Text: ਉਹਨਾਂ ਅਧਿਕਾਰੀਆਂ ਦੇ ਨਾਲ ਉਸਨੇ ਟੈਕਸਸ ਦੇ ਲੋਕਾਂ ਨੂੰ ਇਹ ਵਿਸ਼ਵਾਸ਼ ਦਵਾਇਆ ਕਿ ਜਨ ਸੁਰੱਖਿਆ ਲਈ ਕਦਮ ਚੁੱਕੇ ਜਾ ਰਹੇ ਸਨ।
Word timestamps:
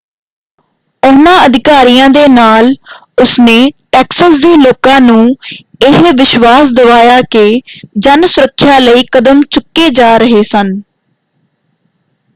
ਉਹਨਾਂ 1.03 1.33
ਅਧਿਕਾਰੀਆਂ 1.45 2.07
ਦੇ 2.09 2.25
ਨਾਲ 2.27 2.69
ਉਸਨੇ 3.21 3.57
ਟੈਕਸਸ 3.91 4.39
ਦੇ 4.41 4.55
ਲੋਕਾਂ 4.57 4.99
ਨੂੰ 5.01 5.27
ਇਹ 5.81 6.01
ਵਿਸ਼ਵਾਸ਼ 6.13 6.71
ਦਵਾਇਆ 6.73 7.21
ਕਿ 7.31 7.61
ਜਨ 7.99 8.25
ਸੁਰੱਖਿਆ 8.27 8.79
ਲਈ 8.79 9.03
ਕਦਮ 9.11 9.41
ਚੁੱਕੇ 9.49 9.89
ਜਾ 9.91 10.15
ਰਹੇ 10.17 10.43
ਸਨ। 10.43 10.73